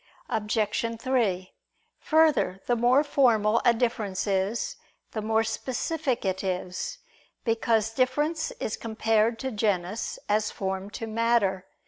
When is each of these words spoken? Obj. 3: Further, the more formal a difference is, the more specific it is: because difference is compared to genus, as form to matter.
Obj. 0.31 0.97
3: 0.99 1.53
Further, 1.99 2.59
the 2.65 2.75
more 2.75 3.03
formal 3.03 3.61
a 3.63 3.71
difference 3.71 4.25
is, 4.25 4.75
the 5.11 5.21
more 5.21 5.43
specific 5.43 6.25
it 6.25 6.43
is: 6.43 6.97
because 7.43 7.93
difference 7.93 8.49
is 8.59 8.77
compared 8.77 9.37
to 9.37 9.51
genus, 9.51 10.17
as 10.27 10.49
form 10.49 10.89
to 10.97 11.05
matter. 11.05 11.67